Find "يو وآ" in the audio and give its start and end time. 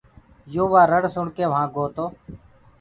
0.53-0.81